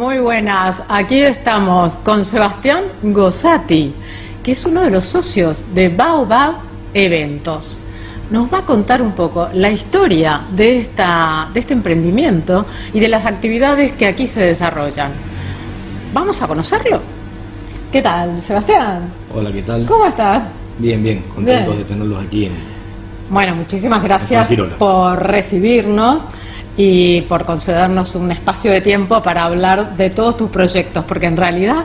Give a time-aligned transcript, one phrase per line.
[0.00, 3.92] Muy buenas, aquí estamos con Sebastián Gosati,
[4.42, 6.54] que es uno de los socios de Baobab
[6.94, 7.78] Eventos.
[8.30, 12.64] Nos va a contar un poco la historia de, esta, de este emprendimiento
[12.94, 15.12] y de las actividades que aquí se desarrollan.
[16.14, 17.02] Vamos a conocerlo.
[17.92, 19.12] ¿Qué tal, Sebastián?
[19.34, 19.84] Hola, ¿qué tal?
[19.84, 20.44] ¿Cómo estás?
[20.78, 22.52] Bien, bien, contentos de tenerlos aquí en...
[23.28, 24.48] Bueno, muchísimas gracias
[24.78, 26.22] por recibirnos
[26.76, 31.36] y por concedernos un espacio de tiempo para hablar de todos tus proyectos, porque en
[31.36, 31.84] realidad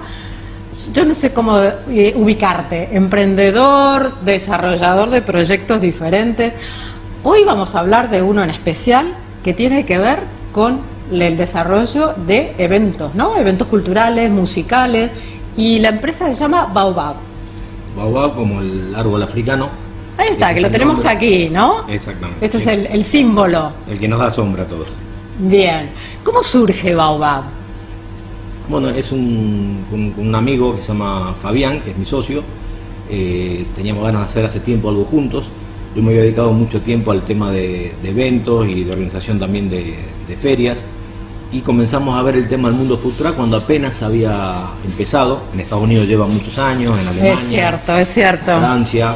[0.94, 6.54] yo no sé cómo eh, ubicarte, emprendedor, desarrollador de proyectos diferentes.
[7.24, 9.14] Hoy vamos a hablar de uno en especial
[9.44, 10.20] que tiene que ver
[10.52, 10.80] con
[11.12, 13.38] el desarrollo de eventos, ¿no?
[13.38, 15.12] Eventos culturales, musicales,
[15.58, 17.16] y la empresa se llama Baobab.
[17.96, 19.70] Baobab como el árbol africano,
[20.18, 21.88] Ahí está, que lo tenemos aquí, ¿no?
[21.90, 22.46] Exactamente.
[22.46, 23.72] Este es el, símbolo.
[23.90, 24.88] El que nos da sombra a todos.
[25.40, 25.90] Bien.
[26.24, 27.44] ¿Cómo surge Baobab?
[28.70, 32.44] Bueno, es un, un, amigo que se llama Fabián, que es mi socio.
[33.10, 35.46] Eh, teníamos ganas de hacer hace tiempo algo juntos.
[35.96, 39.98] Yo me había dedicado mucho tiempo al tema de, eventos y de organización también de,
[40.42, 40.78] ferias.
[41.52, 45.42] Y comenzamos a ver el tema del mundo food cuando apenas había empezado.
[45.54, 47.34] En Estados Unidos lleva muchos años, en Alemania.
[47.34, 48.58] Es cierto, es cierto.
[48.58, 49.16] Francia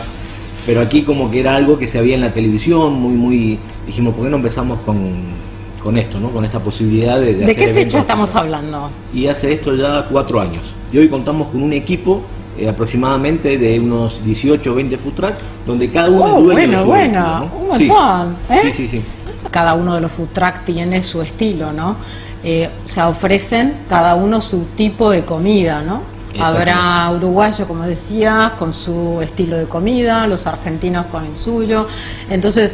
[0.70, 4.14] pero aquí como que era algo que se veía en la televisión, muy, muy, dijimos,
[4.14, 6.30] ¿por qué no empezamos con, esto, ¿no?
[6.30, 7.34] con esta posibilidad de...
[7.34, 8.92] ¿De, ¿De qué fecha estamos hablando?
[9.11, 10.61] Y hace esto ya cuatro años.
[10.94, 12.22] Y hoy contamos con un equipo
[12.56, 17.50] eh, aproximadamente de unos 18 o 20 food trucks, donde cada uno oh, bueno, bueno,
[17.59, 18.36] un montón.
[18.52, 18.59] ¿eh?
[18.66, 19.02] Sí, sí, sí.
[19.50, 21.95] Cada uno de los food trucks tiene su estilo, ¿no?
[22.44, 26.19] Eh, o sea, ofrecen cada uno su tipo de comida, ¿no?
[26.39, 31.88] Habrá uruguayos, como decías, con su estilo de comida, los argentinos con el suyo.
[32.30, 32.73] Entonces,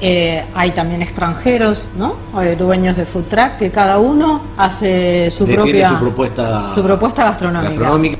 [0.00, 2.16] eh, hay también extranjeros, ¿no?
[2.58, 8.18] Dueños de food truck que cada uno hace su propia su propuesta, su propuesta gastronómica.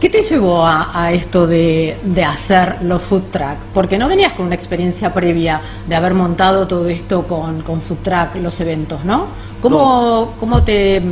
[0.00, 1.94] ¿Qué te llevó a, esto de,
[2.26, 3.56] hacer los food truck?
[3.74, 7.98] Porque no venías con una experiencia previa de haber montado todo esto con, con food
[7.98, 9.26] truck, los eventos, ¿no?
[9.60, 11.02] ¿Cómo, ¿cómo, te,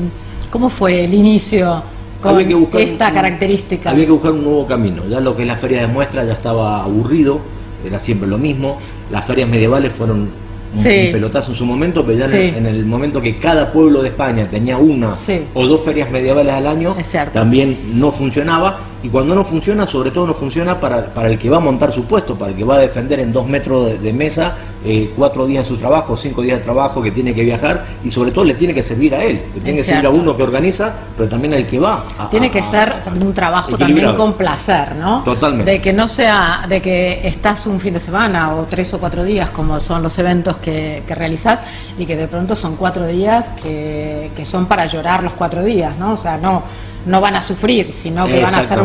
[0.51, 1.83] ¿Cómo fue el inicio
[2.21, 3.91] con esta característica.
[3.91, 5.03] Había que buscar un nuevo camino.
[5.09, 7.41] Ya lo que es la feria de muestras ya estaba aburrido,
[7.87, 8.79] era siempre lo mismo.
[9.11, 10.29] Las ferias medievales fueron
[10.75, 14.49] un, pelotazo en su momento, pero ya en, el, momento que cada pueblo de España
[14.51, 15.15] tenía una
[15.55, 16.97] o dos ferias medievales al año,
[17.33, 18.81] también no funcionaba.
[19.03, 21.93] Y cuando no funciona, sobre todo no funciona para, para, el que va a montar
[21.93, 25.47] su puesto, para el que va a defender en dos metros de, mesa eh, cuatro
[25.47, 28.45] días de su trabajo, cinco días de trabajo que tiene que viajar y sobre todo
[28.45, 31.29] le tiene que servir a él, le tiene que servir a uno que organiza, pero
[31.29, 32.05] también al que va.
[32.31, 35.23] tiene que ser un trabajo también con placer, ¿no?
[35.23, 35.71] Totalmente.
[35.71, 39.23] De que no sea, de que estás un fin de semana o tres o cuatro
[39.23, 41.61] días como son los eventos que, que realizás
[41.97, 45.97] y que de pronto son cuatro días que, que son para llorar los cuatro días,
[45.99, 46.15] ¿no?
[46.15, 46.65] O sea, no
[47.07, 48.79] no van a sufrir, sino que van a hacer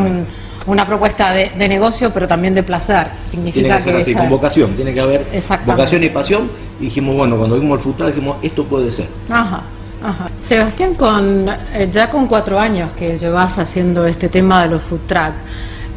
[0.65, 3.07] una propuesta de, negocio, pero también de placer.
[3.29, 5.25] Significa tiene que, ser así, con vocación, tiene que haber
[5.65, 6.49] vocación y pasión.
[6.79, 9.07] Y dijimos, bueno, cuando vimos el futuro dijimos, esto puede ser.
[9.29, 9.61] Ajá.
[10.03, 10.29] Ajá.
[10.41, 14.99] Sebastián, con, eh, ya con cuatro años que llevas haciendo este tema de los food
[15.07, 15.33] truck,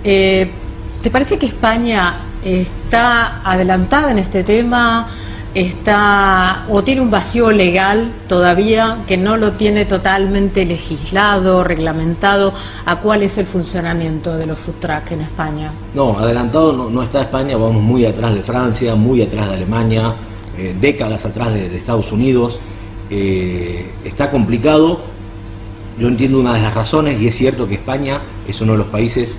[0.05, 0.49] eh,
[1.03, 5.09] ¿te parece que España está adelantada en este tema?
[5.57, 12.53] Está o tiene un vacío legal todavía que no lo tiene totalmente legislado, reglamentado,
[12.85, 15.73] a cuál es el funcionamiento de los food trucks en España.
[15.95, 20.13] No, adelantado no, está España, vamos muy atrás de Francia, muy atrás de Alemania,
[20.59, 22.59] eh, décadas atrás de, Estados Unidos.
[23.09, 25.01] Eh, está complicado,
[25.99, 28.89] yo entiendo una de las razones y es cierto que España es uno de los
[28.89, 29.35] países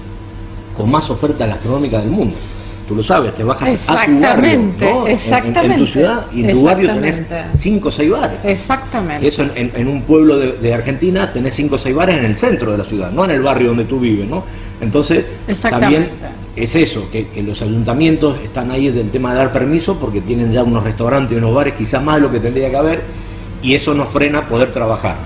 [0.76, 2.38] con más oferta gastronómica del mundo
[2.88, 5.08] tú lo sabes, te bajas a tu barrio, ¿no?
[5.08, 5.74] Exactamente.
[5.74, 7.22] En, tu ciudad y en tu barrio tenés
[7.58, 8.40] cinco o seis bares.
[8.44, 9.28] Exactamente.
[9.28, 12.78] Eso en, un pueblo de, Argentina tenés cinco o seis bares en el centro de
[12.78, 14.44] la ciudad, no en el barrio donde tú vives, ¿no?
[14.80, 15.26] Entonces,
[15.62, 16.08] también
[16.56, 20.64] es eso, que, los ayuntamientos están ahí del tema de dar permiso porque tienen ya
[20.64, 23.02] unos restaurantes y unos bares, quizás más de lo que tendría que haber,
[23.62, 25.18] y eso nos frena poder trabajar.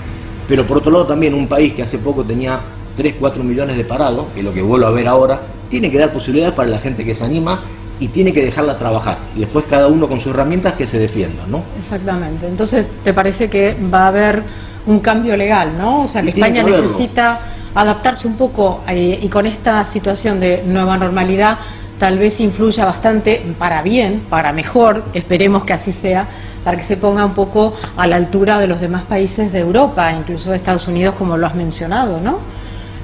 [0.47, 2.59] Pero por otro lado también un país que hace poco tenía
[2.97, 5.41] 3, 4 millones de parados, que es lo que vuelvo a ver ahora,
[5.71, 7.61] tiene que dar posibilidades para la gente que se anima
[7.99, 9.17] y tiene que dejarla trabajar.
[9.35, 11.63] Y después cada uno con sus herramientas que se defienda, ¿no?
[11.81, 12.45] Exactamente.
[12.47, 14.43] Entonces, ¿te parece que va a haber
[14.85, 16.03] un cambio legal, ¿no?
[16.03, 17.39] O sea, que España necesita
[17.73, 21.59] adaptarse un poco eh, y con esta situación de nueva normalidad
[21.99, 26.27] tal vez influya bastante para bien, para mejor, esperemos que así sea,
[26.63, 30.11] para que se ponga un poco a la altura de los demás países de Europa,
[30.11, 32.39] incluso de Estados Unidos, como lo has mencionado, ¿no?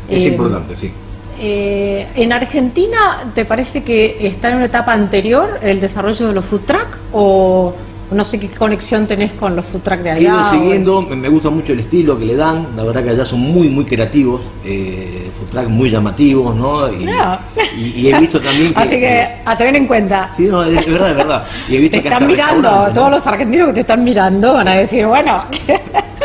[0.10, 0.92] Es eh, importante, sí.
[1.40, 6.46] Eh, ¿En Argentina te parece que está en una etapa anterior el desarrollo de los
[6.46, 7.74] food truck o,
[8.10, 10.50] no sé qué conexión tenés con los food truck de allá.
[10.52, 13.42] He siguiendo, me gusta mucho el estilo que le dan, la verdad que allá son
[13.42, 16.92] muy, muy creativos, eh, food truck muy llamativos, ¿no?
[16.92, 18.80] Y, he visto también que...
[18.80, 20.32] Así que a tener en cuenta.
[20.36, 21.44] Sí, no, es, verdad, es verdad.
[21.70, 24.76] Y he visto te están mirando, todos los argentinos que te están mirando van a
[24.76, 25.44] decir, bueno...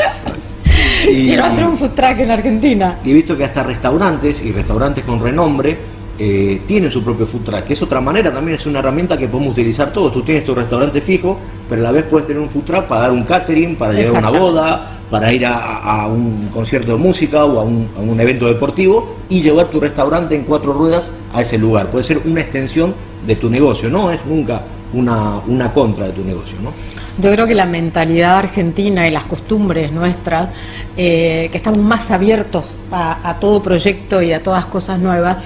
[1.05, 2.99] Quiero hacer un food truck en Argentina.
[3.05, 5.77] Y he visto que hasta restaurantes y restaurantes con renombre
[6.19, 9.29] eh, tienen su propio food truck, que es otra manera, también es una herramienta que
[9.29, 10.13] podemos utilizar todos.
[10.13, 11.39] Tú tienes tu restaurante fijo,
[11.69, 14.25] pero a la vez puedes tener un food truck para dar un catering, para llevar
[14.25, 19.17] a una boda, para ir a, un concierto de música o a un, evento deportivo
[19.29, 21.05] y llevar tu restaurante en cuatro ruedas
[21.35, 21.91] a ese lugar.
[21.91, 22.95] Puede ser una extensión
[23.27, 24.63] de tu negocio, no es nunca
[24.93, 26.57] una, una contra de tu negocio.
[26.63, 26.73] ¿no?
[27.19, 30.49] Yo creo que la mentalidad argentina y las costumbres nuestras,
[30.97, 35.37] eh, que estamos más abiertos a, todo proyecto y a todas cosas nuevas,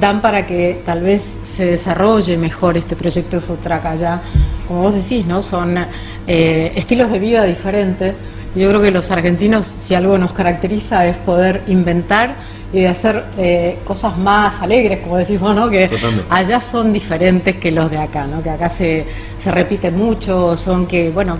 [0.00, 4.22] dan para que tal vez se desarrolle mejor este proyecto de Futraca allá.
[4.66, 5.40] Como vos decís, ¿no?
[5.40, 5.78] Son
[6.26, 8.14] eh, estilos de vida diferentes.
[8.56, 12.34] Yo creo que los argentinos, si algo nos caracteriza, es poder inventar
[12.74, 15.70] y de hacer eh, cosas más alegres, como decimos, ¿no?
[15.70, 15.88] Que
[16.28, 18.42] allá son diferentes que los de acá, ¿no?
[18.42, 19.06] Que acá se,
[19.38, 21.38] se repiten mucho, son que, bueno,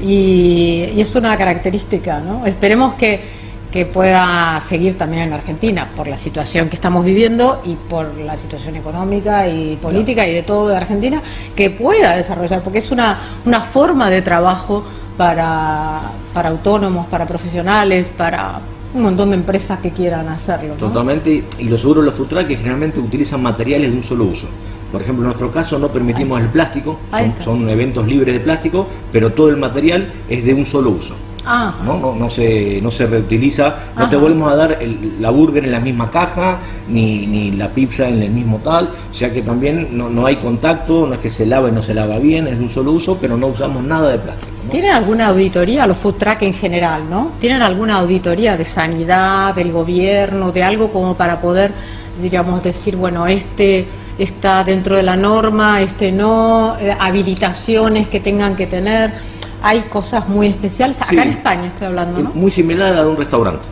[0.00, 2.44] y, y es una característica, ¿no?
[2.44, 3.38] Esperemos que
[3.70, 8.36] que pueda seguir también en Argentina por la situación que estamos viviendo y por la
[8.38, 11.22] situación económica y política y de todo de Argentina,
[11.54, 14.84] que pueda desarrollar, porque es una, una forma de trabajo
[15.18, 16.00] para,
[16.32, 18.58] para autónomos, para profesionales, para
[18.94, 20.74] un montón de empresas que quieran hacerlo.
[20.74, 24.46] Totalmente, y los seguros los food que generalmente utilizan materiales de un solo uso.
[24.90, 26.98] Por ejemplo, en nuestro caso no permitimos el plástico,
[27.44, 31.14] son eventos libres de plástico, pero todo el material es de un solo uso.
[31.44, 32.14] ¿No?
[32.14, 34.78] No, se, no se reutiliza, no te volvemos a dar
[35.20, 36.58] la burger en la misma caja,
[36.88, 40.36] ni, ni, la pizza en el mismo tal, o sea que también no, no hay
[40.36, 42.92] contacto, no es que se lava y no se lava bien, es de un solo
[42.92, 44.48] uso, pero no usamos nada de plástico.
[44.70, 47.32] ¿Tienen alguna auditoría, los food truck en general, ¿no?
[47.40, 51.72] ¿Tienen alguna auditoría de sanidad, del gobierno, de algo como para poder,
[52.20, 53.86] digamos, decir, bueno, este
[54.18, 59.37] está dentro de la norma, este no, eh, habilitaciones que tengan que tener?
[59.62, 61.00] Hay cosas muy especiales.
[61.00, 62.30] Acá en España estoy hablando, ¿no?
[62.30, 63.66] Muy similar a la de un restaurante.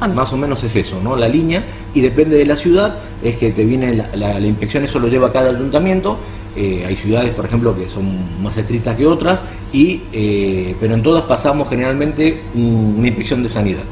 [0.00, 1.14] Ah, Más o menos es eso, ¿no?
[1.14, 1.62] La línea,
[1.94, 5.30] y depende de la ciudad, es que te viene la, la, inspección, eso lo lleva
[5.30, 6.16] cada ayuntamiento.
[6.56, 9.40] Eh, hay ciudades, por ejemplo, que son más estrictas que otras,
[9.72, 13.84] y, eh, pero en todas pasamos generalmente una inspección de sanidad.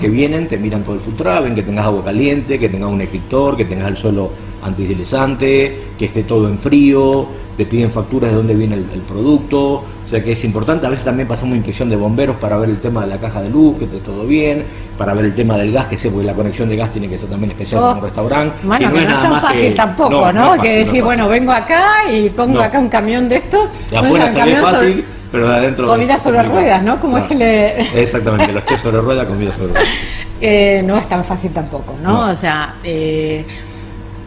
[0.00, 3.00] que vienen, te miran todo el food ven que tengas agua caliente, que tengas un
[3.00, 4.30] escritor, que tengas el suelo
[4.62, 7.26] antideslizante, que esté todo en frío,
[7.56, 11.04] te piden facturas de dónde viene el producto, o sea que es importante, a veces
[11.04, 13.86] también pasamos inspección de bomberos para ver el tema de la caja de luz, que
[13.86, 14.64] esté todo bien,
[14.96, 17.18] para ver el tema del gas, que sé, porque la conexión de gas tiene que
[17.18, 18.00] ser también especial en un oh.
[18.02, 18.56] restaurante.
[18.62, 20.62] Bueno, no, es, tan fácil tampoco, ¿no?
[20.62, 23.68] que decir, bueno, vengo acá y pongo acá un camión de esto.
[23.90, 25.88] De afuera se ve fácil, pero de adentro...
[25.88, 27.00] Comida sobre ruedas, ¿no?
[27.00, 27.80] Como es que le...
[28.00, 29.88] Exactamente, los chefs sobre ruedas, comida sobre ruedas.
[30.38, 32.30] Eh, no es tan fácil tampoco, ¿no?
[32.30, 32.76] O sea...
[32.84, 33.42] Eh,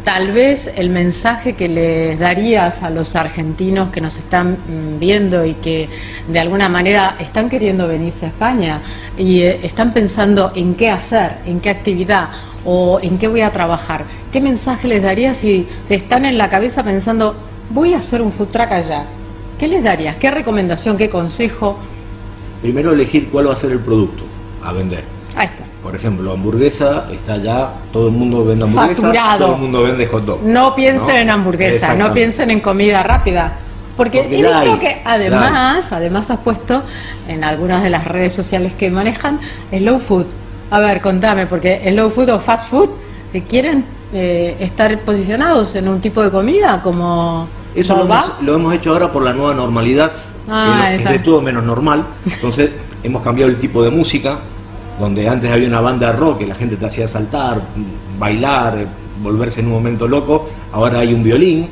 [0.04, 5.46] tal vez el mensaje que les darías a los argentinos que nos están mm, viendo
[5.46, 5.90] y que
[6.28, 8.82] de alguna manera están queriendo venirse a España
[9.18, 12.30] y eh, están pensando en qué hacer, en qué actividad
[12.66, 16.84] o en qué voy a trabajar, ¿qué mensaje les darías si están en la cabeza
[16.84, 17.36] pensando
[17.70, 19.06] voy a hacer un food truck allá?
[19.60, 20.16] ¿Qué les darías?
[20.16, 21.78] ¿Qué recomendación, qué consejo?
[22.62, 24.24] Primero elegir cuál va a ser el producto
[24.64, 25.04] a vender.
[25.36, 25.69] Ahí está.
[25.84, 30.26] Por ejemplo, hamburguesa está ya, todo el mundo vende hamburguesa, todo el mundo vende hot
[30.26, 30.44] dog.
[30.44, 33.54] No piensen en hamburguesa, no piensen en comida rápida.
[33.96, 36.84] Porque, he visto que además, además has puesto
[37.28, 39.40] en algunas de las redes sociales que manejan
[39.72, 40.26] slow food.
[40.72, 42.90] A ver, contame, porque slow food o fast food,
[43.48, 47.48] ¿quieren eh, estar posicionados en un tipo de comida como...
[47.76, 50.14] Eso lo hemos, lo hemos, hecho ahora por la nueva normalidad,
[50.50, 52.06] ah, es de todo menos normal.
[52.26, 52.72] Entonces
[53.04, 54.40] hemos cambiado el tipo de música,
[55.00, 57.62] donde antes había una banda rock que la gente te hacía saltar,
[58.20, 58.86] bailar,
[59.24, 61.68] volverse en un momento loco, ahora hay un violín,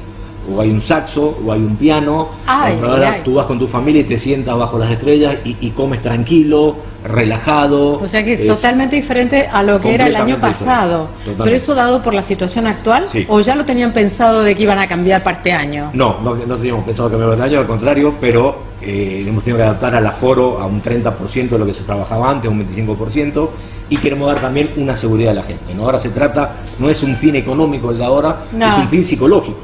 [0.54, 4.06] o hay un saxo, o hay un piano, ahora tú vas con tu familia y
[4.06, 8.00] te sientas bajo las estrellas y, comes tranquilo, relajado.
[8.00, 11.10] O sea que es totalmente diferente a lo que era el año pasado.
[11.38, 14.80] Pero eso dado por la situación actual, o ya lo tenían pensado de que iban
[14.80, 15.92] a cambiar parte año.
[15.94, 19.64] No, no, no teníamos pensado cambiar parte año, al contrario, pero eh, hemos tenido que
[19.64, 23.50] adaptar al aforo a un 30% de lo que se trabajaba antes, un 25%
[23.90, 25.74] y queremos dar también una seguridad a la gente.
[25.74, 25.84] ¿no?
[25.84, 29.58] Ahora se trata, no es un fin económico el de ahora, es un fin psicológico.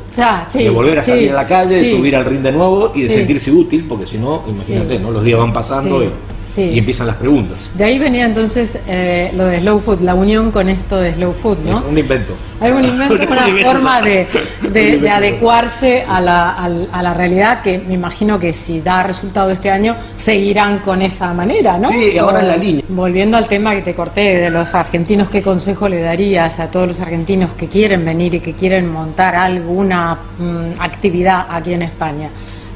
[0.53, 3.09] de volver a salir a la calle, de subir al ring de nuevo y de
[3.09, 5.11] sentirse útil, porque si no, imagínate, ¿no?
[5.11, 6.03] los días van pasando.
[6.03, 6.09] y
[6.57, 7.57] empiezan las preguntas.
[7.73, 11.33] De ahí venía entonces eh, lo de Slow Food, la unión con esto de Slow
[11.33, 11.77] Food, ¿no?
[11.77, 12.33] Es un invento.
[12.59, 14.27] Hay un invento, una forma de,
[14.71, 19.69] de, adecuarse a la, a, la, realidad que me imagino que si da resultado este
[19.69, 21.89] año seguirán con esa manera, ¿no?
[21.89, 22.83] Sí, ahora en la línea.
[22.89, 26.87] Volviendo al tema que te corté de los argentinos, ¿qué consejo le darías a todos
[26.87, 32.29] los argentinos que quieren venir y que quieren montar alguna mm, actividad aquí en España?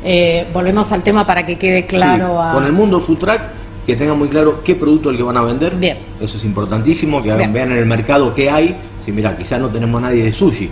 [0.03, 2.39] Eh, volvemos al tema para que quede claro.
[2.53, 3.41] Con el mundo food truck,
[3.87, 5.73] que tengan muy claro qué producto es el que van a vender.
[5.77, 5.97] Bien.
[6.19, 8.75] Eso es importantísimo, que vean en el mercado qué hay.
[9.03, 10.69] Si mira, quizás no tenemos nadie de sushi.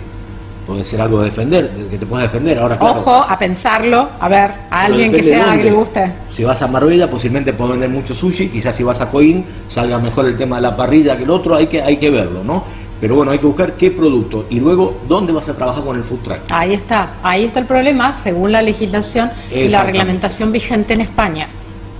[0.66, 2.58] Puede ser algo de defender, que te pueda defender.
[2.58, 6.12] Ahora, Ojo a pensarlo, a ver, a alguien que sea que le guste.
[6.30, 8.48] Si vas a Marbella, posiblemente puedes vender mucho sushi.
[8.48, 11.54] Quizás si vas a Coín, salga mejor el tema de la parrilla que el otro.
[11.56, 12.64] Hay que, hay que verlo, ¿no?
[13.00, 16.02] Pero bueno, hay que buscar qué producto y luego dónde vas a trabajar con el
[16.02, 16.38] food truck.
[16.50, 21.48] Ahí está, ahí está el problema según la legislación y la reglamentación vigente en España.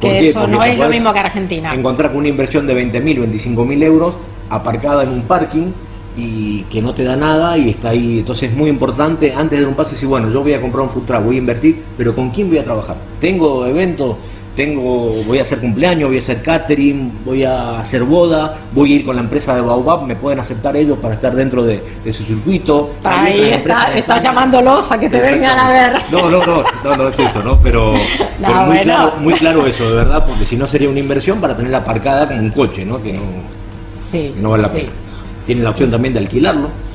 [0.01, 1.75] Que eso no es lo mismo que Argentina.
[1.75, 4.15] Encontrar con una inversión de 20.000, 25.000 euros
[4.51, 5.73] aparcada en un parking
[6.17, 8.21] y que no te da nada y está ahí.
[8.21, 10.83] Entonces es muy importante antes de dar un paso decir, bueno, yo voy a comprar
[10.83, 12.97] un food truck, voy a invertir, pero ¿con quién voy a trabajar?
[13.21, 14.17] ¿Tengo eventos?
[14.57, 18.95] Tengo, voy a hacer cumpleaños, voy a hacer catering, voy a hacer boda, voy a
[18.97, 21.83] ir con la empresa de Baobab, me pueden aceptar ellos para estar dentro de,
[22.13, 22.95] su circuito.
[23.05, 25.93] Ahí está, está llamándolos a que te vengan a ver.
[26.11, 27.61] No, no, no, no, no es eso, ¿no?
[27.61, 27.93] Pero,
[28.67, 31.79] muy, claro, muy claro eso, de verdad, porque si no sería una inversión para tenerla
[31.79, 33.01] aparcada como un coche, ¿no?
[33.03, 33.23] Que no,
[34.41, 34.89] no vale la pena.
[35.45, 36.86] Tiene la opción también de alquilarlo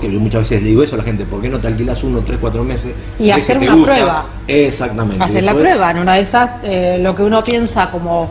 [0.00, 2.20] que yo muchas veces digo eso a la gente, ¿por qué no te alquilas uno,
[2.20, 2.92] tres, cuatro meses?
[3.18, 4.26] Y hacer una prueba.
[4.48, 5.22] Exactamente.
[5.22, 8.28] Hacer la prueba, en una de esas, eh, lo que uno piensa como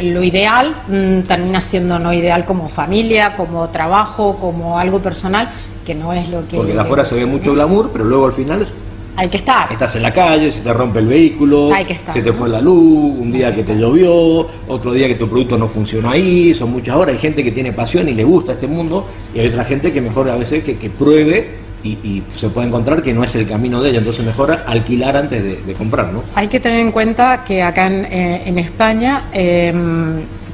[0.00, 5.50] lo ideal mm, termina siendo no ideal como familia, como trabajo, como algo personal,
[5.86, 6.56] que no es lo que...
[6.56, 8.66] Porque de afuera se ve mucho glamour, pero luego al final
[9.16, 9.70] hay que estar.
[9.70, 12.14] Estás en la calle, se te rompe el vehículo, Hay que estar.
[12.14, 15.56] se te fue la luz, un día que te llovió, otro día que tu producto
[15.56, 17.14] no funcionó ahí, son muchas horas.
[17.14, 20.00] Hay gente que tiene pasión y le gusta este mundo, y hay otra gente que
[20.00, 23.82] mejor a veces que, que pruebe y, se puede encontrar que no es el camino
[23.82, 26.22] de ella, entonces mejor alquilar antes de, comprar, ¿no?
[26.34, 29.72] Hay que tener en cuenta que acá en, eh, España eh,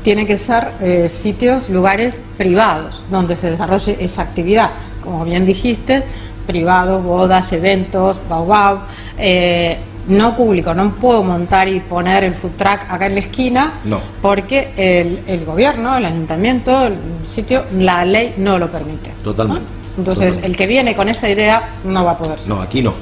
[0.03, 4.71] tiene que ser eh, sitios, lugares privados donde se desarrolle esa actividad.
[5.05, 6.03] Como bien dijiste,
[6.51, 8.81] privados, bodas, eventos, bau
[9.17, 9.79] eh,
[10.09, 14.01] no público, no puedo montar y poner el food truck acá en la esquina no.
[14.21, 16.97] porque el, gobierno, el ayuntamiento, el
[17.33, 19.13] sitio, la ley no lo permite.
[19.23, 19.73] Totalmente.
[19.97, 22.39] Entonces, el que viene con esa idea no va a poder.
[22.47, 22.95] No, aquí no.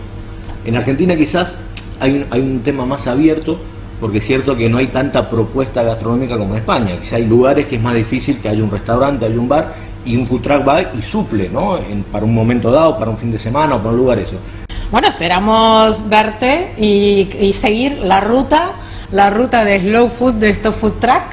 [0.67, 1.55] En Argentina quizás
[2.01, 3.59] hay un, hay un tema más abierto
[4.01, 6.97] porque es cierto que no hay tanta propuesta gastronómica como en España.
[7.01, 9.75] Quizás hay lugares que es más difícil que haya un restaurante, haya un bar
[10.05, 11.79] y un food truck va y suple, ¿no?
[12.11, 14.37] para un momento dado, para un fin de semana o para un lugar eso.
[14.91, 18.73] Bueno, esperamos verte y, seguir la ruta,
[19.13, 21.25] la ruta de slow food de estos food truck.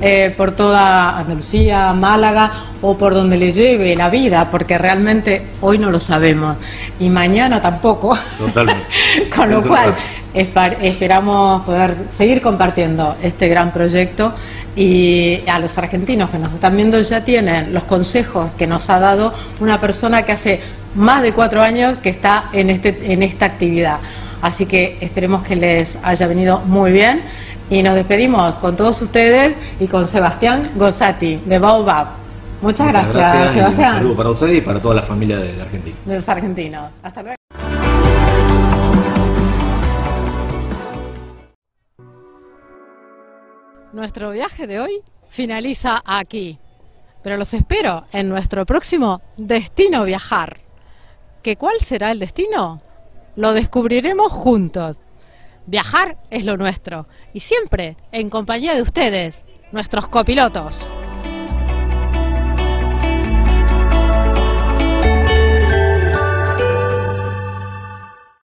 [0.00, 5.78] Eh, por toda Andalucía, Málaga o por donde le lleve la vida, porque realmente hoy
[5.78, 6.56] no lo sabemos
[7.00, 8.16] y mañana tampoco.
[8.38, 8.84] Totalmente.
[9.34, 9.94] Con lo cual,
[10.34, 14.34] esperamos poder seguir compartiendo este gran proyecto
[14.76, 18.98] y a los argentinos que nos están viendo ya tienen los consejos que nos ha
[18.98, 20.60] dado una persona que hace
[20.94, 23.98] más de cuatro años que está en, este, en esta actividad.
[24.40, 27.22] Así que esperemos que les haya venido muy bien
[27.72, 32.08] y nos despedimos con todos ustedes y con Sebastián Gozati de Baobab.
[32.60, 33.92] Muchas, gracias, Sebastián.
[33.94, 35.96] Un saludo para ustedes y para toda la familia de Argentina.
[36.04, 36.90] De los argentinos.
[37.02, 37.36] Hasta luego.
[43.94, 45.00] Nuestro viaje de hoy
[45.30, 46.58] finaliza aquí,
[47.22, 50.58] pero los espero en nuestro próximo Destino Viajar.
[51.42, 52.82] ¿Qué cuál será el destino?
[53.34, 54.98] Lo descubriremos juntos.
[55.66, 60.92] Viajar es lo nuestro y siempre en compañía de ustedes, nuestros copilotos.